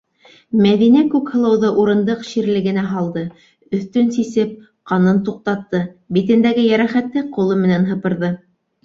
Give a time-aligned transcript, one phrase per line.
[0.65, 3.23] -Мәҙинә Күкһылыуҙы урындыҡ ширлегенә һалды,
[3.79, 4.55] өҫтөн сисеп,
[4.93, 5.83] ҡанын туҡтатты,
[6.19, 8.33] битендәге йәрәхәтте ҡулы менән һыпырҙы.